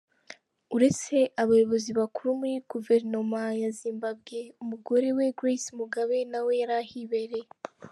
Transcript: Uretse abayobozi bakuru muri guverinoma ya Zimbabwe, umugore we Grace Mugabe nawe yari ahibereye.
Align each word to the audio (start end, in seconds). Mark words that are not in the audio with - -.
Uretse 0.75 1.17
abayobozi 1.41 1.89
bakuru 1.99 2.29
muri 2.39 2.55
guverinoma 2.71 3.41
ya 3.61 3.69
Zimbabwe, 3.81 4.39
umugore 4.63 5.07
we 5.17 5.25
Grace 5.39 5.69
Mugabe 5.79 6.17
nawe 6.31 6.51
yari 6.61 6.75
ahibereye. 6.83 7.47